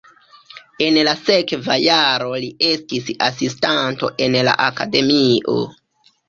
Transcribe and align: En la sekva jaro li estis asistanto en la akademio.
En 0.85 0.95
la 1.07 1.11
sekva 1.25 1.75
jaro 1.81 2.31
li 2.45 2.49
estis 2.69 3.11
asistanto 3.27 4.11
en 4.27 4.39
la 4.49 4.57
akademio. 4.71 5.61